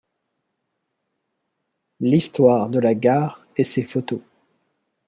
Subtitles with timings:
[1.99, 4.21] L'histoire de la gare et ses photos.